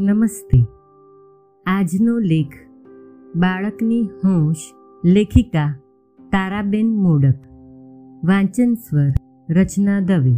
નમસ્તે. 0.00 0.64
આજનો 1.66 2.18
લેખ, 2.18 2.52
બાળકની 3.36 4.02
હોશ, 4.02 4.56
લેખિકા, 5.04 5.80
તારાબેન 6.18 6.96
મોડક, 6.96 7.34
વાંચન 8.24 8.74
સ્વર, 8.74 9.12
રચના 9.50 10.00
દવે. 10.00 10.34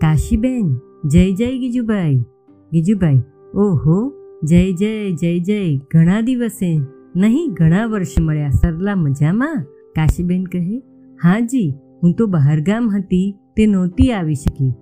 કાશીબેન, 0.00 0.76
જય 1.04 1.32
જય 1.32 1.58
ગીજુભાઈ. 1.58 2.24
ગીજુભાઈ, 2.72 3.22
ઓહો, 3.54 4.12
જય 4.44 4.72
જય 4.72 5.12
જય 5.12 5.38
જય, 5.38 5.76
ઘણા 5.76 6.20
દિવસે, 6.20 6.80
નહીં, 7.16 7.52
ઘણા 7.52 7.86
વર્ષ 7.86 8.20
મળ્યા, 8.20 8.50
સરલા 8.50 8.94
મજામાં? 8.96 9.64
કાશીબેન 9.94 10.44
કહે 10.44 10.78
હાજી 11.22 11.74
હું 12.02 12.14
તો 12.14 12.26
બહારગામ 12.26 12.90
હતી, 12.90 13.38
તે 13.56 13.66
નહોતી 13.66 14.12
આવી 14.12 14.34
શકી. 14.34 14.72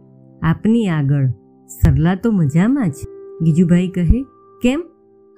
આપની 0.43 0.89
આગળ, 0.89 1.27
સરલા 1.69 2.15
તો 2.15 2.33
મજામાં 2.33 2.91
જ. 2.91 2.95
ગીજુભાઈ 3.43 3.89
કહે, 3.89 4.23
કેમ? 4.63 4.83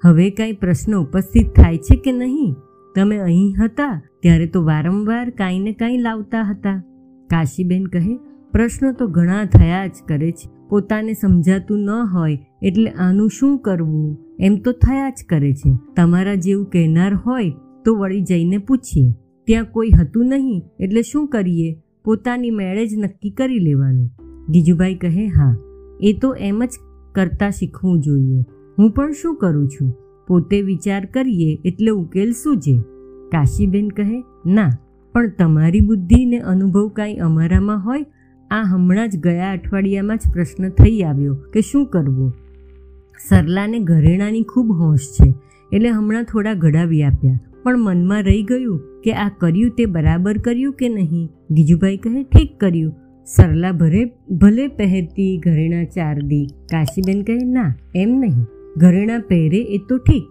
હવે 0.03 0.29
કાંઈ 0.29 0.53
પ્રશ્ન 0.53 0.95
ઉપસ્થિત 0.95 1.47
થાય 1.47 1.77
છે 1.77 1.95
કે 1.95 2.11
નહીં? 2.11 2.55
તમે 2.95 3.17
અહીં 3.17 3.65
હતા, 3.65 4.01
ત્યારે 4.21 4.47
તો 4.47 4.63
વારંવાર 4.63 5.29
કાંઈ 5.29 5.59
ને 5.59 5.71
કાંઈ 5.73 5.97
લાવતા 5.97 6.41
હતા. 6.41 6.83
કાશીબેન 7.29 7.85
કહે, 7.85 8.17
પ્રશ્નો 8.51 8.91
તો 8.91 9.07
ઘણા 9.07 9.45
થયા 9.45 9.87
જ 9.87 9.91
કરે 10.07 10.31
છે. 10.31 10.49
પોતાને 10.69 11.13
સમજાતું 11.13 11.79
ન 11.79 11.89
હોય, 11.89 12.37
એટલે 12.61 12.89
આનું 12.89 13.29
શું 13.29 13.59
કરવું? 13.59 14.17
એમ 14.39 14.55
તો 14.55 14.71
થયા 14.71 15.09
જ 15.09 15.25
કરે 15.29 15.53
છે. 15.53 15.77
તમારા 15.95 16.35
જેવું 16.35 16.65
કહેનાર 16.65 17.13
હોય, 17.13 17.53
તો 17.85 17.95
વળી 17.95 18.21
જઈને 18.21 18.57
પૂછીએ. 18.57 19.13
ત્યાં 19.45 19.65
કોઈ 19.65 19.89
હતું 20.01 20.27
નહીં, 20.27 20.63
એટલે 20.79 21.01
શું 21.01 21.27
કરીએ? 21.27 21.81
પોતાની 22.05 22.49
મેળે 22.49 22.87
જ 22.87 22.93
નક્કી 22.97 23.29
કરી 23.29 23.59
લેવાનું. 23.59 24.09
ગીજુભાઈ 24.49 24.95
કહે, 24.95 25.27
હા, 25.27 25.57
એ 26.01 26.13
તો 26.21 26.35
એમ 26.35 26.63
જ 26.65 26.69
કરતાં 27.15 27.51
શીખવું 27.51 28.01
જોઈએ. 28.01 28.41
હું 28.79 28.91
પણ 28.91 29.11
શું 29.11 29.35
કરું 29.35 29.69
છું? 29.69 29.93
પોતે 30.27 30.61
વિચાર 30.61 31.05
કરીએ 31.05 31.57
એટલે 31.65 31.91
ઉકેલ 31.91 32.31
શું 32.31 32.59
છે? 32.59 32.75
કાશીબેન 33.31 33.89
કહે, 33.89 34.23
ના, 34.45 34.69
પણ 35.13 35.29
તમારી 35.29 35.81
બુદ્ધિ 35.81 36.25
ને 36.25 36.39
અનુભવ 36.39 36.87
કાંઈ 36.87 37.15
અમારામાં 37.15 37.85
હોય? 37.85 38.05
આ 38.51 38.61
હમણાં 38.61 39.09
જ 39.09 39.17
ગયા 39.17 39.51
અઠવાડિયામાં 39.51 40.17
જ 40.17 40.33
પ્રશ્ન 40.33 40.69
થઈ 40.69 41.01
આવ્યો 41.01 41.35
કે 41.53 41.61
શું 41.61 41.85
કરવું? 41.85 42.33
સરલાને 43.29 43.79
ઘરેણાની 43.79 44.43
ખૂબ 44.43 44.71
હોશ 44.71 45.07
છે, 45.17 45.33
એટલે 45.73 45.89
હમણાં 45.89 46.23
થોડા 46.23 46.53
ઘડાવી 46.53 47.03
આપ્યા. 47.03 47.39
પણ 47.63 47.79
મનમાં 47.79 48.23
રહી 48.23 48.43
ગયું 48.43 48.81
કે 49.03 49.13
આ 49.13 49.31
કર્યું 49.37 49.71
તે 49.71 49.85
બરાબર 49.85 50.37
કર્યું 50.37 50.73
કે 50.73 50.89
નહીં? 50.89 51.29
ગીજુભાઈ 51.51 51.97
કહે, 51.97 52.23
ઠીક 52.23 52.59
કર્યું. 52.59 52.93
સરલા 53.25 53.71
ભરે, 53.71 54.05
ભલે 54.31 54.67
પહેરતી 54.67 55.37
ઘરેણા 55.37 55.83
ચાર 55.83 56.21
દી. 56.21 56.45
કાશીબેન 56.45 57.21
કહે, 57.23 57.45
ના, 57.45 57.75
એમ 57.95 58.09
નહીં. 58.09 58.45
ઘરેણા 58.77 59.19
પહેરે 59.19 59.61
એ 59.61 59.77
તો 59.89 59.97
ઠીક. 59.97 60.23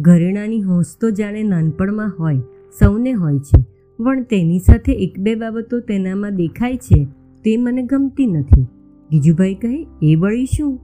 ઘરેણાની 0.00 0.62
હોંશ 0.62 0.86
તો 1.00 1.10
જાણે 1.10 1.42
નાનપણમાં 1.42 2.12
હોય, 2.18 2.36
સૌને 2.78 3.12
હોય 3.12 3.38
છે. 3.38 3.62
પણ 4.04 4.22
તેની 4.22 4.58
સાથે 4.58 4.92
એક 4.92 5.18
બે 5.18 5.34
બાબતો 5.34 5.80
તેનામાં 5.80 6.34
દેખાય 6.34 6.76
છે, 6.76 7.04
તે 7.44 7.56
મને 7.56 7.82
ગમતી 7.82 8.26
નથી. 8.26 8.62
ગીજુભાઈ 9.10 9.54
કહે, 9.54 9.86
એ 10.02 10.14
વળી 10.14 10.46
શું? 10.46 10.76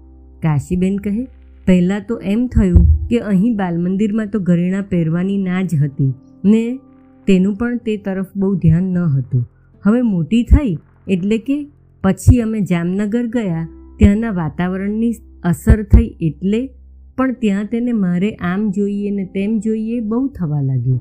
કાશીબેન 0.42 0.96
કહે, 0.96 1.26
પહેલાં 1.66 2.00
તો 2.08 2.16
એમ 2.16 2.46
થયું 2.46 3.06
કે 3.08 3.18
અહીં 3.18 3.56
બાલમંદિરમાં 3.56 4.26
તો 4.26 4.38
ઘરેણાં 4.38 4.82
પહેરવાની 4.82 5.38
ના 5.38 5.62
જ 5.62 5.74
હતી 5.74 6.12
ને 6.44 6.78
તેનું 7.26 7.54
પણ 7.54 7.76
તે 7.76 7.96
તરફ 7.96 8.26
બહુ 8.36 8.54
ધ્યાન 8.54 8.82
ન 8.82 8.98
હતું. 8.98 9.50
હવે 9.82 10.02
મોટી 10.02 10.42
થઈ 10.42 10.76
એટલે 11.08 11.38
કે 11.38 11.70
પછી 12.04 12.40
અમે 12.40 12.60
જામનગર 12.60 13.26
ગયા, 13.26 13.68
ત્યાંના 13.98 14.30
વાતાવરણની 14.30 15.12
અસર 15.44 15.82
થઈ 15.82 16.16
એટલે 16.20 16.70
પણ 17.16 17.32
ત્યાં 17.32 17.64
તેને 17.66 17.92
મારે 17.92 18.30
આમ 18.30 18.70
જોઈએ 18.70 19.10
ને 19.10 19.24
તેમ 19.24 19.58
જોઈએ 19.58 20.00
બહુ 20.00 20.28
થવા 20.28 20.60
લાગ્યું. 20.60 21.00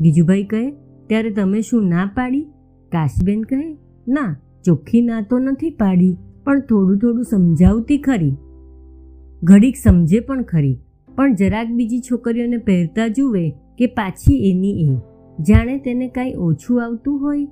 ગીજુભાઈ 0.00 0.44
કહે, 0.44 0.70
ત્યારે 1.06 1.30
તમે 1.30 1.60
શું 1.60 1.88
ના 1.88 2.10
પાડી? 2.14 2.46
કાશબેન 2.92 3.42
કહે, 3.42 3.78
ના, 4.08 4.36
ચોખ્ખી 4.64 5.02
ના 5.02 5.20
તો 5.20 5.38
નથી 5.38 5.70
પાડી, 5.70 6.16
પણ 6.44 6.60
થોડું 6.60 6.98
થોડું 6.98 7.24
સમજાવતી 7.24 7.98
ખરી. 7.98 8.34
ઘડીક 9.42 9.76
સમજે 9.76 10.20
પણ 10.20 10.42
ખરી, 10.42 10.78
પણ 11.14 11.34
જરાક 11.34 11.68
બીજી 11.68 12.00
છોકરીઓને 12.00 12.56
પહેરતા 12.56 13.08
જુએ 13.08 13.50
કે 13.78 13.86
પાછી 13.86 14.50
એની 14.50 14.92
એ. 14.92 14.96
જાણે 15.42 15.78
તેને 15.78 16.08
કાંઈ 16.08 16.34
ઓછું 16.34 16.84
આવતું 16.84 17.20
હોય 17.20 17.46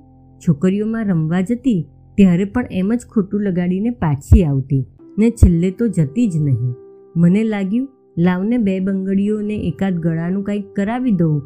છોકરીઓમાં 0.47 1.05
રમવા 1.05 1.41
જતી 1.41 1.87
ત્યારે 2.15 2.45
પણ 2.45 2.67
એમ 2.71 2.93
જ 2.93 3.05
ખોટું 3.09 3.41
લગાડીને 3.41 3.89
પાછી 3.89 4.43
આવતી. 4.43 4.85
ને 5.19 5.29
છેલ્લે 5.29 5.71
તો 5.71 5.87
જતી 5.87 6.27
જ 6.27 6.37
નહીં. 6.37 6.73
મને 7.17 7.43
લાગ્યું, 7.43 7.89
લાવને 8.17 8.57
બે 8.57 8.79
બંગડીઓને 8.79 9.55
એકાદ 9.55 9.97
ગળાનું 9.97 10.43
કંઈક 10.43 10.75
કરાવી 10.75 11.11
દઉં 11.11 11.41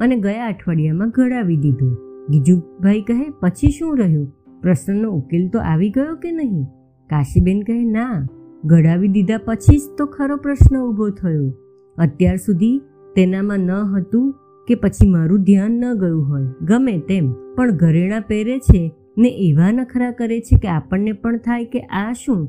અને 0.00 0.16
ગયા 0.16 0.46
અઠવાડિયામાં 0.46 1.10
ગળાવી 1.10 1.56
દીધું. 1.56 1.96
ગીજુભાઈ 2.30 3.02
કહે, 3.02 3.30
પછી 3.40 3.70
શું 3.70 3.98
રહ્યું? 3.98 4.32
પ્રશ્નનો 4.62 5.10
ઉકેલ 5.10 5.48
તો 5.48 5.58
આવી 5.58 5.90
ગયો 5.90 6.16
કે 6.16 6.32
નહીં? 6.32 6.64
કાશીબેન 7.10 7.62
કહે, 7.62 7.84
ના 7.84 8.26
ગળાવી 8.64 9.08
દીધા 9.08 9.38
પછી 9.38 9.76
જ 9.76 9.80
તો 9.98 10.06
ખરો 10.06 10.36
પ્રશ્ન 10.36 10.78
ઊભો 10.78 11.08
થયો. 11.08 11.52
અત્યાર 11.98 12.36
સુધી 12.36 12.80
તેનામાં 13.16 13.58
ન 13.58 13.70
હતું 13.70 14.34
કે 14.68 14.74
પછી 14.74 15.08
મારું 15.08 15.42
ધ્યાન 15.42 15.70
ન 15.70 15.94
ગયું 15.94 16.28
હોય, 16.28 16.42
ગમે 16.62 16.98
તેમ. 16.98 17.32
પણ 17.54 17.70
ઘરેણાં 17.70 18.24
પહેરે 18.28 18.58
છે 18.58 18.92
ને 19.18 19.28
એવા 19.28 19.72
નખરા 19.72 20.10
કરે 20.10 20.40
છે 20.40 20.58
કે 20.58 20.68
આપણને 20.68 21.12
પણ 21.12 21.38
થાય 21.38 21.64
કે 21.64 21.80
આ 21.80 22.12
શું? 22.12 22.48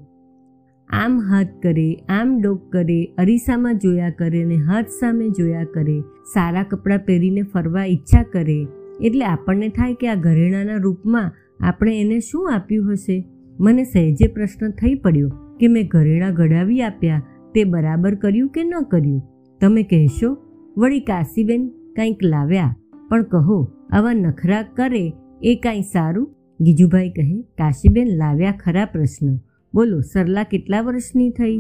આમ 0.89 1.19
હાથ 1.19 1.47
કરે, 1.63 1.94
આમ 1.94 2.41
ડોક 2.41 2.72
કરે, 2.72 3.03
અરીસામાં 3.17 3.78
જોયા 3.78 4.09
કરે 4.09 4.45
ને 4.45 4.55
હાથ 4.55 4.88
સામે 4.88 5.29
જોયા 5.29 5.63
કરે, 5.63 6.01
સારા 6.33 6.63
કપડાં 6.63 7.00
પહેરીને 7.00 7.41
ફરવા 7.41 7.85
ઈચ્છા 7.85 8.23
કરે. 8.23 8.67
એટલે 9.01 9.25
આપણને 9.25 9.69
થાય 9.69 9.94
કે 9.94 10.07
આ 10.07 10.16
ઘરેણાના 10.16 10.75
રૂપમાં 10.75 11.31
આપણે 11.59 12.01
એને 12.01 12.19
શું 12.19 12.51
આપ્યું 12.53 12.91
હશે? 12.91 13.25
મને 13.59 13.84
સહેજે 13.84 14.28
પ્રશ્ન 14.28 14.69
થઈ 14.69 14.94
પડ્યો 14.94 15.29
કે 15.59 15.67
મેં 15.67 15.88
ઘરેણાં 15.88 16.34
ઘડાવી 16.34 16.81
આપ્યા 16.81 17.23
તે 17.55 17.63
બરાબર 17.63 18.16
કર્યું 18.16 18.49
કે 18.49 18.63
ન 18.63 18.73
કર્યું? 18.91 19.22
તમે 19.61 19.84
કહેશો, 19.84 20.38
વળી 20.78 20.99
કાશીબેન 20.99 21.72
કંઈક 21.97 22.24
લાવ્યા. 22.24 22.75
પણ 23.09 23.24
કહો, 23.24 23.68
આવા 23.91 24.13
નખરા 24.13 24.62
કરે 24.62 25.13
એ 25.44 25.56
કાંઈ 25.56 25.81
સારું? 25.81 26.34
ગીજુભાઈ 26.62 27.09
કહે, 27.09 27.41
કાશીબેન 27.41 28.08
લાવ્યા 28.08 28.53
ખરા 28.59 28.85
પ્રશ્ન. 28.85 29.35
બોલો, 29.74 30.00
સરલા 30.00 30.44
કેટલા 30.44 30.81
વર્ષની 30.81 31.30
થઈ? 31.30 31.59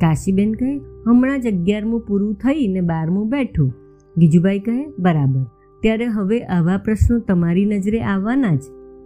કાશીબેન 0.00 0.52
કહે, 0.52 0.76
હમણાં 1.06 1.40
જ 1.40 1.46
અગિયારમું 1.46 2.00
પૂરું 2.00 2.34
થઈ 2.34 2.68
ને 2.68 2.80
બારમું 2.80 3.28
બેઠું. 3.28 3.72
ગીજુભાઈ 4.18 4.58
કહે, 4.58 4.86
બરાબર. 4.98 5.44
ત્યારે 5.82 6.04
હવે 6.04 6.40
આવા 6.40 6.76
પ્રશ્નો 6.76 7.18
તમારી 7.18 7.64
નજરે 7.64 8.00
આવવાના 8.00 8.54
જ? 8.54 8.62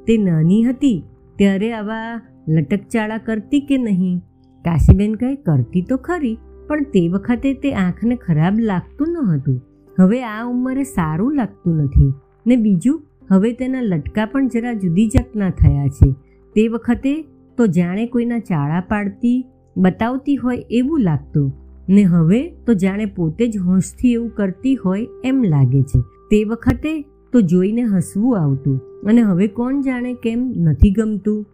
તે 0.06 0.16
નાની 0.16 0.64
હતી, 0.64 1.03
ત્યારે 1.38 1.72
આવા 1.72 2.20
લટકચાળા 2.49 3.19
કરતી 3.19 3.60
કે 3.60 3.78
નહીં? 3.78 4.19
કાશીબેન 4.64 5.14
કહે, 5.14 5.34
કરતી 5.34 5.82
તો 5.82 5.97
ખરી, 5.97 6.38
પણ 6.69 6.82
તે 6.82 7.09
વખતે 7.09 7.54
તે 7.54 7.75
આંખને 7.75 8.16
ખરાબ 8.16 8.59
લાગતું 8.59 9.06
ન 9.12 9.32
હતું. 9.32 9.60
હવે 10.00 10.25
આ 10.25 10.44
ઉંમરે 10.44 10.82
સારું 10.82 11.34
લાગતું 11.34 11.76
નથી. 11.76 12.12
ને 12.47 12.56
બીજું, 12.56 13.03
હવે 13.30 13.53
તેના 13.53 13.80
લટકા 13.80 14.26
પણ 14.26 14.48
જરા 14.48 14.72
જુદી 14.72 15.06
જાતના 15.06 15.50
થયા 15.50 15.86
છે. 15.88 16.12
તે 16.54 16.69
વખતે 16.69 17.22
તો 17.56 17.66
જાણે 17.66 18.06
કોઈના 18.06 18.38
ચાળા 18.38 18.81
પાડતી, 18.81 19.47
બતાવતી 19.76 20.36
હોય 20.36 20.64
એવું 20.70 21.00
લાગતું. 21.00 21.52
ને 21.88 22.02
હવે 22.02 22.50
તો 22.50 22.75
જાણે 22.75 23.06
પોતે 23.06 23.48
જ 23.48 23.58
હોંશથી 23.58 24.12
એવું 24.12 24.31
કરતી 24.31 24.75
હોય 24.75 25.06
એમ 25.25 25.42
લાગે 25.42 25.82
છે. 25.82 26.00
તે 26.00 26.44
વખતે 26.44 27.02
તો 27.02 27.41
જોઈને 27.41 27.82
હસવું 27.82 28.38
આવતું. 28.38 28.81
અને 29.06 29.20
હવે 29.20 29.47
કોણ 29.47 29.81
જાણે 29.81 30.14
કેમ 30.14 30.54
નથી 30.56 30.91
ગમતું? 30.91 31.47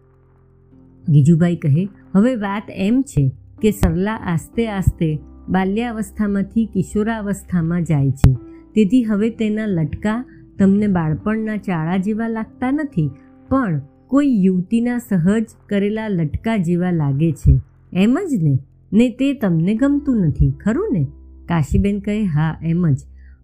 ગીજુભાઈ 1.09 1.55
કહે, 1.55 1.89
હવે 2.15 2.35
વાત 2.35 2.63
એમ 2.75 3.01
છે 3.01 3.31
કે 3.61 3.71
સરલા 3.71 4.15
આસ્તે 4.15 4.67
આસ્તે 4.67 5.19
બાલ્યાવસ્થામાંથી 5.49 6.65
કિશોરાવસ્થામાં 6.65 7.83
જાય 7.83 8.11
છે. 8.11 8.33
તેથી 8.75 9.03
હવે 9.03 9.29
તેના 9.29 9.65
લટકા 9.65 10.25
તમને 10.59 10.87
બાળપણના 10.87 11.57
ચાળા 11.57 11.97
જેવા 11.97 12.27
લાગતા 12.27 12.71
નથી, 12.71 13.09
પણ 13.49 13.81
કોઈ 14.07 14.43
યુવતીના 14.43 14.97
સહજ 14.97 15.45
કરેલા 15.69 16.07
લટકા 16.07 16.57
જેવા 16.57 16.91
લાગે 16.91 17.31
છે. 17.31 17.59
એમ 17.93 18.19
જ 18.31 18.43
ને? 18.43 18.57
ને 18.93 19.09
તે 19.09 19.33
તમને 19.33 19.75
ગમતું 19.75 20.17
નથી, 20.17 20.51
ખરું 20.51 20.89
ને? 20.93 21.07
કાશીબેન 21.45 21.99
કહે, 21.99 22.23
હા, 22.23 22.59
એમ 22.63 22.89
જ. 22.89 22.97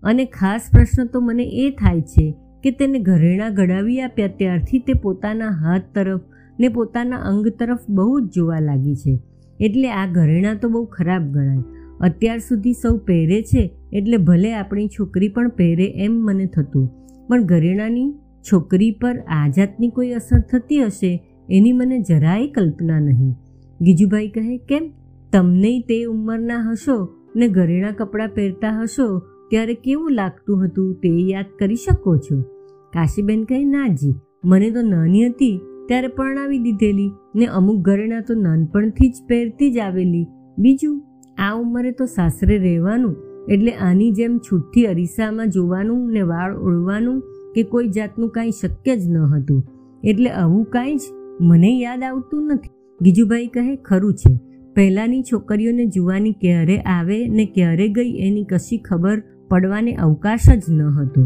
અને 0.03 0.25
ખાસ 0.25 0.61
પ્રશ્ન 0.71 1.05
તો 1.05 1.19
મને 1.19 1.43
એ 1.43 1.69
થાય 1.69 2.01
છે 2.01 2.35
કે 2.63 2.71
તેને 2.71 2.99
ઘરેણાં 2.99 3.53
ઘડાવી 3.53 4.01
આપ્યા 4.01 4.27
ત્યારથી 4.27 4.79
તે 4.79 4.93
પોતાના 4.93 5.47
હાથ 5.47 5.81
તરફ 5.95 6.21
ને 6.59 6.69
પોતાના 6.69 7.17
અંગ 7.17 7.47
તરફ 7.47 7.79
બહુ 7.89 8.19
જ 8.19 8.31
જોવા 8.33 8.59
લાગી 8.59 8.95
છે. 8.95 9.19
એટલે 9.59 9.91
આ 9.91 10.07
ઘરેણાં 10.11 10.59
તો 10.59 10.69
બહુ 10.69 10.85
ખરાબ 10.85 11.21
ગણાય. 11.21 11.74
અત્યાર 12.05 12.39
સુધી 12.39 12.73
સૌ 12.73 12.97
પહેરે 12.97 13.41
છે 13.41 13.63
એટલે 13.93 14.17
ભલે 14.17 14.53
આપણી 14.53 14.87
છોકરી 14.87 15.29
પણ 15.29 15.49
પહેરે 15.49 15.87
એમ 16.05 16.13
મને 16.25 16.45
થતું. 16.45 16.89
પણ 17.27 17.43
ઘરેણાની 17.43 18.09
છોકરી 18.51 18.91
પર 18.91 19.15
આ 19.27 19.47
જાતની 19.57 19.89
કોઈ 19.89 20.11
અસર 20.11 20.41
થતી 20.51 20.83
હશે 20.83 21.11
એની 21.49 21.71
મને 21.71 21.99
જરાય 21.99 22.47
કલ્પના 22.47 22.99
નહીં. 22.99 23.31
ગીજુભાઈ 23.81 24.27
કહે, 24.27 24.57
કેમ? 24.57 24.91
તમને 25.33 25.79
તે 25.79 26.03
ઉંમરના 26.03 26.61
હશો 26.71 26.97
ને 27.35 27.47
ઘરેણા 27.47 27.91
કપડાં 27.91 28.35
પહેરતા 28.35 28.75
હશો 28.81 29.07
ત્યારે 29.49 29.73
કેવું 29.73 30.11
લાગતું 30.11 30.65
હતું 30.65 30.93
તે 30.93 31.11
યાદ 31.31 31.45
કરી 31.59 31.75
શકો 31.75 32.17
છો? 32.17 32.41
કાશીબેન 32.93 33.43
કહે 33.43 33.63
નાજી 33.65 34.13
મને 34.45 34.69
તો 34.71 34.81
નાની 34.81 35.25
હતી 35.27 35.59
ત્યારે 35.87 36.07
પરણાવી 36.07 36.59
દીધેલી 36.59 37.11
ને 37.35 37.45
અમુક 37.45 37.81
ઘરેણાં 37.81 38.23
તો 38.27 38.33
નાનપણથી 38.33 39.09
જ 39.09 39.27
પહેરતી 39.27 39.71
જ 39.71 39.79
આવેલી. 39.79 40.25
બીજું? 40.57 40.95
આ 41.37 41.53
ઉંમરે 41.55 41.91
તો 41.91 42.05
સાસરે 42.05 42.57
રહેવાનું, 42.57 43.15
એટલે 43.49 43.71
આની 43.71 44.11
જેમ 44.11 44.37
છૂટથી 44.37 44.85
અરીસામાં 44.85 45.49
જોવાનું 45.49 46.11
ને 46.11 46.21
વાળ 46.21 46.57
ઓળવાનું 46.57 47.21
કે 47.55 47.63
કોઈ 47.63 47.89
જાતનું 47.89 48.29
કાંઈ 48.29 48.51
શક્ય 48.51 48.95
જ 48.95 49.09
ન 49.09 49.17
હતું. 49.17 49.63
એટલે 50.03 50.29
આવું 50.29 50.65
કાંઈ 50.65 50.95
જ 50.95 51.01
મને 51.41 51.79
યાદ 51.79 52.03
આવતું 52.03 52.43
નથી. 52.45 52.69
ગીજુભાઈ 53.01 53.47
કહે, 53.47 53.75
ખરું 53.75 54.13
છે. 54.13 54.33
પહેલાંની 54.75 55.23
છોકરીઓને 55.23 55.85
જોવાની 55.85 56.31
ક્યારે 56.31 56.77
આવે 56.77 57.27
ને 57.27 57.45
ક્યારે 57.45 57.87
ગઈ 57.89 58.17
એની 58.17 58.43
કશી 58.43 58.77
ખબર 58.77 59.23
પડવાને 59.49 59.95
અવકાશ 59.95 60.49
જ 60.49 60.63
ન 60.69 60.81
હતો. 60.81 61.21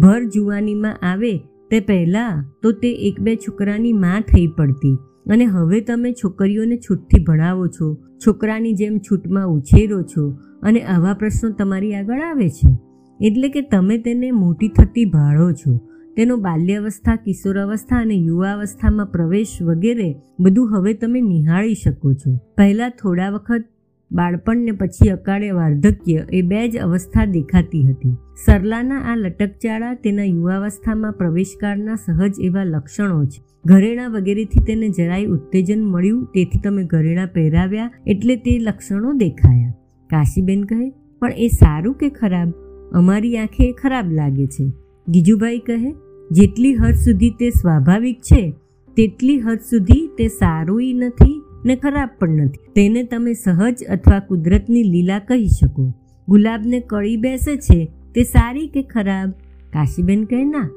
ભર 0.00 0.24
જુવાનીમાં 0.24 0.98
આવે 1.02 1.32
તે 1.70 1.80
પહેલાં 1.80 2.44
તો 2.62 2.72
તે 2.72 2.90
એક 3.08 3.20
બે 3.20 3.36
છોકરાની 3.36 3.92
માં 3.92 4.20
થઈ 4.20 4.46
પડતી. 4.46 4.96
અને 5.30 5.44
હવે 5.44 5.80
તમે 5.80 6.12
છોકરીઓને 6.12 6.76
છૂટથી 6.76 7.24
ભણાવો 7.24 7.66
છો, 7.66 7.96
છોકરાની 8.26 8.72
જેમ 8.72 8.98
છૂટમાં 8.98 9.46
ઉછેરો 9.46 10.02
છો 10.02 10.30
અને 10.62 10.80
આવા 10.80 11.14
પ્રશ્નો 11.14 11.50
તમારી 11.50 11.94
આગળ 11.94 12.20
આવે 12.20 12.48
છે. 12.48 12.78
એટલે 13.26 13.48
કે 13.48 13.60
તમે 13.60 13.98
તેને 13.98 14.30
મોટી 14.30 14.68
થતી 14.68 15.04
ભાળો 15.04 15.52
છો. 15.52 15.80
તેનો 16.16 16.36
બાલ્યાવસ્થા, 16.36 17.16
કિશોરાવસ્થા 17.16 17.96
અને 17.96 18.14
યુવાવસ્થામાં 18.14 19.06
પ્રવેશ 19.06 19.62
વગેરે 19.62 20.14
બધું 20.40 20.76
હવે 20.76 20.94
તમે 20.94 21.20
નિહાળી 21.20 21.74
શકો 21.74 22.12
છો. 22.12 22.36
પહેલાં 22.56 22.90
થોડા 22.90 23.30
વખત 23.30 23.64
બાળપણ 24.12 24.56
ને 24.56 24.70
પછી 24.70 25.08
અકાળે 25.08 25.50
વાર્ધક્ય 25.50 26.26
એ 26.32 26.42
બે 26.42 26.68
જ 26.68 26.78
અવસ્થા 26.78 27.24
દેખાતી 27.24 27.90
હતી. 27.90 28.16
સરલાના 28.46 28.98
આ 28.98 29.16
લટકચાળા 29.16 29.94
તેના 29.94 30.24
યુવાવસ્થામાં 30.24 31.12
પ્રવેશકાળના 31.12 31.94
સહજ 31.94 32.32
એવા 32.40 32.64
લક્ષણો 32.64 33.24
છે. 33.24 33.42
ઘરેણા 33.66 34.06
વગેરેથી 34.06 34.64
તેને 34.64 34.88
જરાય 34.88 35.26
ઉત્તેજન 35.26 35.84
મળ્યું, 35.84 36.24
તેથી 36.24 36.60
તમે 36.60 36.84
ઘરેણા 36.84 37.26
પહેરાવ્યા 37.26 37.90
એટલે 38.06 38.36
તે 38.36 38.58
લક્ષણો 38.58 39.12
દેખાયા. 39.12 39.70
કાશીબેન 40.10 40.64
કહે, 40.64 40.90
પણ 41.20 41.32
એ 41.36 41.48
સારું 41.48 41.94
કે 41.94 42.08
ખરાબ? 42.08 42.48
અમારી 42.92 43.36
આંખે 43.36 43.72
ખરાબ 43.72 44.12
લાગે 44.12 44.46
છે. 44.46 44.72
ગીજુભાઈ 45.08 45.58
કહે, 45.58 45.94
જેટલી 46.30 46.74
હદ 46.74 46.94
સુધી 46.94 47.30
તે 47.30 47.50
સ્વાભાવિક 47.50 48.20
છે, 48.20 48.54
તેટલી 48.96 49.40
હદ 49.40 49.58
સુધી 49.58 50.10
તે 50.18 50.28
સારું 50.28 50.82
નથી. 50.82 51.42
ને 51.66 51.76
ખરાબ 51.76 52.08
પણ 52.18 52.28
નથી. 52.28 52.72
તેને 52.74 53.02
તમે 53.02 53.32
સહજ 53.32 53.84
અથવા 53.84 54.20
કુદરતની 54.20 54.82
લીલા 54.82 55.18
કહી 55.18 55.46
શકો. 55.46 55.92
ગુલાબને 56.28 56.80
કળી 56.80 57.16
બેસે 57.16 57.56
છે, 57.56 57.90
તે 58.14 58.22
સારી 58.22 58.66
કે 58.66 58.82
ખરાબ? 58.82 59.30
કાશીબેન 59.72 60.24
કહે, 60.24 60.44
ના. 60.44 60.70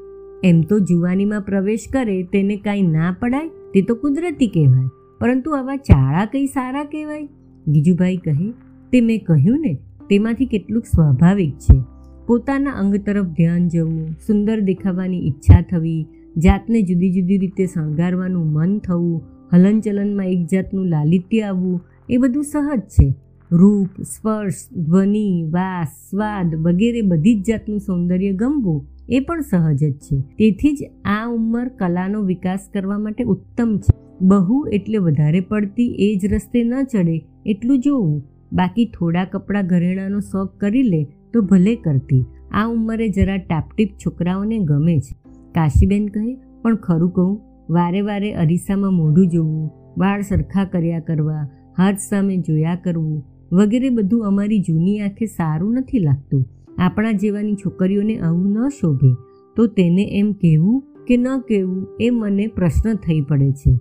એમ 0.43 0.61
તો 0.61 0.79
જુવાનીમાં 0.79 1.41
પ્રવેશ 1.41 1.85
કરે, 1.93 2.23
તેને 2.23 2.55
કાંઈ 2.55 2.81
ના 2.81 3.15
પડાય, 3.19 3.47
તે 3.47 3.81
તો 3.81 3.95
કુદરતી 3.95 4.47
કહેવાય. 4.47 4.87
પરંતુ 5.19 5.51
આવા 5.51 5.75
ચાળા 5.75 6.25
કંઈ 6.25 6.45
સારા 6.45 6.83
કહેવાય? 6.83 7.27
ગીજુભાઈ 7.67 8.17
કહે, 8.17 8.51
તે 8.91 9.01
મેં 9.01 9.23
કહ્યું 9.25 9.59
ને, 9.59 9.77
તેમાંથી 10.09 10.45
કેટલુંક 10.45 10.85
સ્વાભાવિક 10.85 11.51
છે. 11.51 11.81
પોતાના 12.27 12.71
અંગ 12.71 12.95
તરફ 12.95 13.25
ધ્યાન 13.25 13.67
જવું, 13.67 14.07
સુંદર 14.27 14.59
દેખાવાની 14.59 15.27
ઈચ્છા 15.27 15.61
થવી, 15.61 16.07
જાતને 16.37 16.81
જુદી 16.81 17.11
જુદી 17.11 17.37
રીતે 17.37 17.65
શણગારવાનું 17.65 18.51
મન 18.51 18.79
થવું 18.79 19.32
હલનચલનમાં 19.53 20.25
એક 20.25 20.47
જાતનું 20.51 20.85
લાલિત્ય 20.85 21.41
આવવું, 21.41 21.81
એ 22.09 22.17
બધું 22.17 22.43
સહજ 22.43 22.79
છે. 22.79 23.15
રૂપ, 23.51 24.01
સ્પર્શ, 24.01 24.73
ધ્વનિ, 24.73 25.43
વાસ, 25.43 26.09
સ્વાદ 26.09 26.55
વગેરે 26.55 27.01
બધી 27.01 27.41
જ 27.41 27.45
જાતનું 27.45 27.79
સૌંદર્ય 27.79 28.31
ગમવું, 28.31 28.85
એ 29.09 29.19
પણ 29.19 29.41
સહજ 29.41 29.83
જ 29.83 29.91
છે. 29.91 30.21
તેથી 30.21 30.73
જ 30.73 30.91
આ 31.05 31.27
ઉંમર 31.27 31.67
કલાનો 31.67 32.21
વિકાસ 32.21 32.69
કરવા 32.73 32.97
માટે 32.97 33.23
ઉત્તમ 33.23 33.77
છે. 33.77 34.03
બહુ 34.21 34.67
એટલે 34.67 34.97
વધારે 34.97 35.39
પડતી 35.39 35.95
એ 35.99 36.15
જ 36.15 36.33
રસ્તે 36.33 36.63
ન 36.63 36.83
ચડે 36.83 37.25
એટલું 37.45 37.79
જોવું. 37.79 38.23
બાકી 38.53 38.85
થોડા 38.85 39.25
કપડાં 39.25 39.67
ઘરેણાનો 39.67 40.19
શોખ 40.19 40.57
કરી 40.59 40.83
લે 40.83 41.03
તો 41.33 41.41
ભલે 41.41 41.75
કરતી. 41.75 42.25
આ 42.51 42.67
ઉંમરે 42.67 43.09
જરા 43.09 43.37
ટાપટીપ 43.37 43.89
છોકરાઓને 44.05 44.59
ગમે 44.59 44.99
છે. 44.99 45.15
કાશીબેન 45.51 46.07
કહે, 46.07 46.37
પણ 46.61 46.75
ખરું 46.75 47.11
કહું 47.11 47.52
વારે 47.69 48.01
વારે 48.01 48.33
અરીસામાં 48.33 48.93
મોઢું 48.93 49.27
જોવું, 49.27 49.69
વાળ 49.97 50.21
સરખા 50.21 50.65
કર્યા 50.65 50.99
કરવા, 50.99 51.43
હાથ 51.77 52.01
સામે 52.09 52.37
જોયા 52.37 52.75
કરવું 52.75 53.23
વગેરે 53.51 53.89
બધું 53.89 54.25
અમારી 54.25 54.59
જૂની 54.59 54.99
આંખે 54.99 55.25
સારું 55.25 55.73
નથી 55.73 55.99
લાગતું. 55.99 56.43
આપણા 56.77 57.11
જેવાની 57.11 57.55
છોકરીઓને 57.55 58.15
આવું 58.19 58.49
ન 58.49 58.69
શોભે 58.69 59.11
તો 59.55 59.67
તેને 59.67 60.03
એમ 60.19 60.31
કહેવું 60.33 60.83
કે 61.07 61.17
ન 61.17 61.27
કહેવું 61.39 61.87
એ 62.01 62.09
મને 62.09 62.47
પ્રશ્ન 62.47 62.93
થઈ 62.93 63.21
પડે 63.21 63.51
છે. 63.51 63.73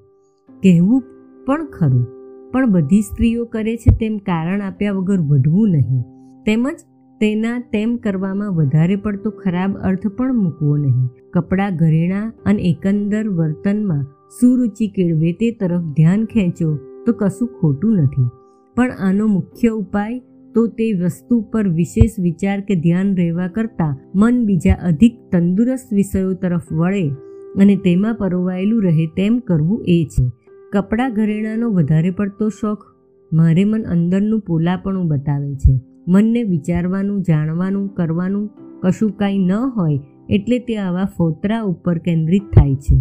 કહેવું 0.62 1.02
પણ 1.46 1.66
ખરું, 1.66 2.06
પણ 2.52 2.72
બધી 2.72 3.00
સ્ત્રીઓ 3.00 3.44
કરે 3.44 3.76
છે 3.76 3.96
તેમ 3.96 4.18
કારણ 4.18 4.60
આપ્યા 4.60 4.92
વગર 4.92 5.20
વઢવું 5.20 5.70
નહીં. 5.70 6.02
તેમજ 6.46 6.78
તેના 7.22 7.58
તેમ 7.72 7.96
કરવામાં 7.96 8.54
વધારે 8.54 8.96
પડતો 8.96 9.30
ખરાબ 9.30 9.74
અર્થ 9.76 10.06
પણ 10.06 10.34
મૂકવો 10.34 10.76
નહીં. 10.76 11.08
કપડાં 11.32 11.76
ઘરેણાં 11.76 12.32
અને 12.46 12.62
એકંદર 12.62 13.28
વર્તનમાં 13.28 14.02
સુરુચિ 14.40 14.86
કેળવે 14.88 15.32
તે 15.32 15.50
તરફ 15.50 15.82
ધ્યાન 15.82 16.24
ખેંચો 16.24 16.76
તો 17.06 17.12
કશું 17.12 17.48
ખોટું 17.60 17.92
નથી. 17.96 18.28
પણ 18.76 18.90
આનો 18.90 19.26
મુખ્ય 19.26 19.68
ઉપાય 19.68 20.18
તો 20.54 20.66
તે 20.66 20.92
વસ્તુ 20.92 21.40
પર 21.52 21.68
વિશેષ 21.68 22.18
વિચાર 22.20 22.60
કે 22.60 22.74
ધ્યાન 22.74 23.16
રહેવા 23.16 23.48
કરતાં 23.48 23.94
મન 24.14 24.44
બીજા 24.44 24.74
અધિક 24.74 25.14
તંદુરસ્ત 25.32 25.94
વિષયો 25.94 26.32
તરફ 26.32 26.72
વળે 26.72 27.08
અને 27.56 27.76
તેમાં 27.76 28.14
પરોવાયેલું 28.14 28.82
રહે 28.82 29.06
તેમ 29.06 29.38
કરવું 29.38 29.84
એ 29.86 30.08
છે. 30.10 30.26
કપડાં 30.72 31.14
ઘરેણાંનો 31.14 31.70
વધારે 31.70 32.10
પડતો 32.10 32.48
શોખ 32.48 32.84
મારે 33.32 33.64
મન 33.64 33.82
અંદરનું 33.82 34.40
પોલાપણું 34.40 35.08
બતાવે 35.08 35.54
છે. 35.54 35.91
મનને 36.08 36.42
વિચારવાનું, 36.42 37.22
જાણવાનું, 37.22 37.88
કરવાનું 37.88 38.50
કશું 38.82 39.10
કાંઈ 39.10 39.38
ન 39.38 39.52
હોય 39.52 39.98
એટલે 40.30 40.58
તે 40.58 40.76
આવા 40.76 41.04
ફોતરા 41.04 41.62
ઉપર 41.62 41.98
કેન્દ્રિત 41.98 42.42
થાય 42.42 42.74
છે. 42.74 42.96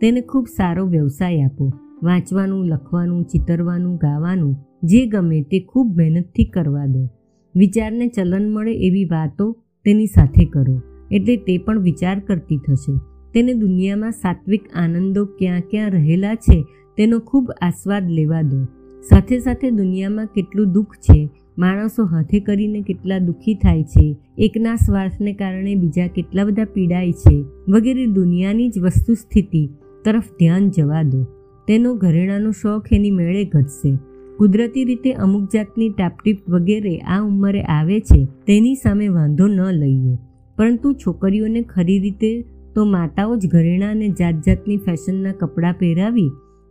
તેને 0.00 0.20
ખૂબ 0.20 0.46
સારો 0.56 0.86
વ્યવસાય 0.86 1.42
આપો. 1.42 1.72
વાંચવાનું, 2.02 2.66
લખવાનું, 2.66 3.24
ચિતરવાનું, 3.24 3.96
ગાવાનું, 3.96 4.56
જે 4.82 5.06
ગમે 5.06 5.42
તે 5.42 5.60
ખૂબ 5.60 5.96
મહેનતથી 5.96 6.44
કરવા 6.44 6.86
દો. 6.86 7.08
વિચારને 7.54 8.06
ચલન 8.08 8.50
મળે 8.52 8.74
એવી 8.74 9.04
વાતો 9.04 9.52
તેની 9.86 10.06
સાથે 10.06 10.44
કરો, 10.44 10.80
એટલે 11.10 11.36
તે 11.36 11.58
પણ 11.58 11.78
વિચાર 11.78 12.18
કરતી 12.20 12.58
થશે. 12.66 12.92
તેને 13.34 13.54
દુનિયામાં 13.54 14.12
સાત્વિક 14.12 14.62
આનંદો 14.74 15.24
ક્યાં 15.24 15.60
ક્યાં 15.60 15.90
રહેલા 15.90 16.34
છે 16.34 16.64
તેનો 16.96 17.18
ખૂબ 17.18 17.52
આસ્વાદ 17.62 18.10
લેવા 18.10 18.42
દો. 18.42 18.64
સાથે 19.08 19.38
સાથે 19.38 19.70
દુનિયામાં 19.70 20.26
કેટલું 20.26 20.72
દુઃખ 20.72 20.94
છે 20.94 21.28
માણસો 21.58 22.04
હાથે 22.04 22.40
કરીને 22.40 22.80
કેટલા 22.82 23.18
દુઃખી 23.18 23.54
થાય 23.54 23.82
છે, 23.82 24.16
એકના 24.38 24.74
સ્વાર્થને 24.74 25.32
કારણે 25.32 25.74
બીજા 25.74 26.06
કેટલા 26.06 26.44
બધા 26.44 26.64
પીડાય 26.64 27.12
છે, 27.12 27.44
વગેરે 27.68 28.06
દુનિયાની 28.06 28.68
જ 28.68 28.78
વસ્તુ 28.78 29.14
સ્થિતિ 29.14 29.68
તરફ 30.04 30.24
ધ્યાન 30.38 30.70
જવા 30.70 31.02
દો. 31.02 31.24
તેનો 31.68 31.94
ઘરેણાનો 31.94 32.50
શોખ 32.50 32.92
એની 32.92 33.10
મેળે 33.10 33.44
ઘટશે. 33.44 33.98
કુદરતી 34.38 34.84
રીતે 34.84 35.12
અમુક 35.12 35.48
જાતની 35.52 35.88
ટાપટીપ 35.88 36.50
વગેરે 36.50 36.98
આ 36.98 37.22
ઉંમરે 37.22 37.62
આવે 37.62 38.00
છે, 38.00 38.24
તેની 38.24 38.74
સામે 38.74 39.08
વાંધો 39.08 39.46
ન 39.46 39.60
લઈએ. 39.60 40.18
પરંતુ 40.56 40.92
છોકરીઓને 40.92 41.62
ખરી 41.62 41.98
રીતે 41.98 42.44
તો 42.74 42.84
માતાઓ 42.84 43.36
જ 43.36 43.46
ઘરેણાં 43.46 43.90
અને 43.90 44.08
જાત 44.08 44.34
જાતની 44.46 44.76
ફેશનના 44.76 45.32
કપડાં 45.32 45.74
પહેરાવી, 45.78 46.30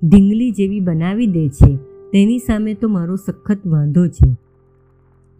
ઢીંગલી 0.09 0.51
જેવી 0.51 0.79
બનાવી 0.79 1.27
દે 1.27 1.49
છે. 1.49 1.75
તેની 2.11 2.37
સામે 2.37 2.73
તો 2.73 2.87
મારો 2.87 3.15
સખત 3.15 3.67
વાંધો 3.67 4.07
છે. 4.07 4.48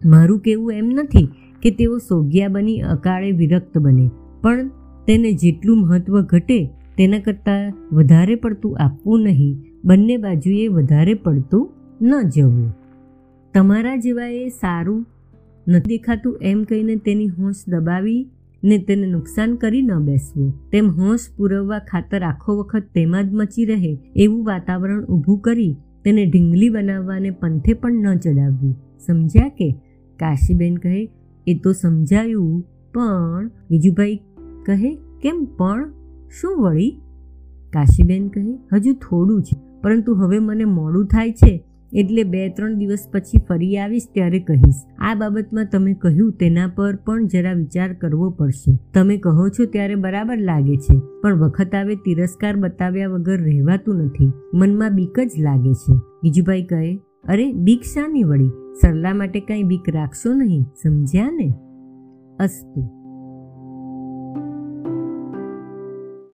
મારું 0.05 0.39
કહેવું 0.39 0.73
એમ 0.73 0.89
નથી 0.89 1.27
કે 1.61 1.71
તેઓ 1.71 1.97
સોગ્યા 1.97 2.47
બની, 2.47 2.81
અકાળે 2.81 3.31
વિરક્ત 3.31 3.77
બને, 3.77 4.09
પણ 4.41 4.69
તેને 5.07 5.31
જેટલું 5.31 5.81
મહત્ત્વ 5.81 6.21
ઘટે 6.21 6.69
તેના 6.97 7.19
કરતાં 7.19 7.73
વધારે 7.91 8.35
પડતું 8.35 8.77
આપવું 8.77 9.23
નહીં, 9.23 9.55
બંને 9.85 10.17
બાજુએ 10.17 10.67
વધારે 10.67 11.13
પડતું 11.13 11.69
ન 12.01 12.29
જવું. 12.29 12.71
તમારા 13.53 13.95
જેવાએ 13.95 14.49
સારું 14.49 15.05
નથી 15.67 15.87
દેખાતું 15.87 16.37
એમ 16.41 16.63
કહીને 16.63 16.95
તેની 16.95 17.27
હોંશ 17.27 17.63
દબાવી 17.67 18.27
ને 18.63 18.77
તેને 18.77 19.07
નુકસાન 19.07 19.55
કરી 19.55 19.81
ન 19.81 20.05
બેસવું. 20.05 20.53
તેમ 20.71 20.89
હોશ 20.89 21.29
પુરવવા 21.37 21.79
ખાતર 21.79 22.23
આખો 22.23 22.55
વખત 22.55 22.85
તેમાં 22.93 23.29
જ 23.29 23.33
મચી 23.33 23.65
રહે 23.65 23.97
એવું 24.15 24.45
વાતાવરણ 24.45 25.03
ઊભું 25.03 25.39
કરી 25.39 25.75
તેને 26.03 26.25
ઢીંગલી 26.25 26.69
બનાવવાને 26.69 27.31
પંથે 27.31 27.73
પણ 27.73 28.15
ન 28.15 28.17
ચડાવવી. 28.17 28.73
સમજ્યા 29.07 29.49
કે 29.49 29.75
કાશીબેન 30.19 30.75
કહે, 30.75 31.09
એ 31.47 31.59
તો 31.59 31.71
સમજાયું, 31.71 32.61
પણ 32.93 33.51
બીજુભાઈ 33.69 34.15
કહે, 34.65 34.95
કેમ 34.95 35.47
પણ? 35.57 35.93
શું 36.41 36.61
વળી? 36.61 37.01
કાશીબેન 37.73 38.27
કહે, 38.27 38.59
હજુ 38.73 38.93
થોડું 38.93 39.43
છે, 39.43 39.81
પરંતુ 39.81 40.13
હવે 40.13 40.39
મને 40.39 40.65
મોડું 40.65 41.05
થાય 41.05 41.31
છે, 41.31 41.63
એટલે 41.93 42.23
બે 42.23 42.49
ત્રણ 42.49 42.75
દિવસ 42.75 43.07
પછી 43.13 43.39
ફરી 43.49 43.77
આવીશ 43.77 44.07
ત્યારે 44.13 44.39
કહીશ. 44.39 44.75
આ 44.99 45.15
બાબતમાં 45.15 45.67
તમે 45.71 45.93
કહ્યું 45.93 46.33
તેના 46.33 46.67
પર 46.75 46.95
પણ 46.95 47.27
જરા 47.27 47.53
વિચાર 47.53 47.93
કરવો 47.93 48.29
પડશે. 48.29 48.79
તમે 48.93 49.17
કહો 49.17 49.49
છો 49.49 49.65
ત્યારે 49.65 49.95
બરાબર 49.95 50.37
લાગે 50.37 50.77
છે, 50.77 50.99
પણ 51.21 51.35
વખત 51.35 51.75
આવે 51.75 51.95
તિરસ્કાર 51.95 52.55
બતાવ્યા 52.55 53.07
વગર 53.07 53.37
રહેવાતું 53.37 53.95
નથી. 53.95 54.31
મનમાં 54.53 54.95
બીક 54.95 55.19
જ 55.19 55.31
લાગે 55.39 55.73
છે. 55.73 55.93
બીજુભાઈ 56.23 56.63
કહે, 56.63 56.95
અરે, 57.29 57.53
બીક 57.53 57.81
શાની 57.81 58.23
વળી? 58.23 58.49
સરલા 58.81 59.13
માટે 59.13 59.39
કાંઈ 59.39 59.63
બીક 59.63 59.89
રાખશો 59.89 60.33
નહીં 60.33 60.63
સમજ્યા 60.63 61.31
ને? 61.31 61.53
અસ્તુ. 62.39 62.98